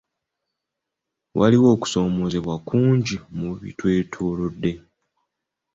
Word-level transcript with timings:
Waliwo 1.39 1.67
okusomoozebwa 1.75 2.55
kungi 2.67 3.15
mu 3.37 3.47
bitwetoolodde. 3.61 4.71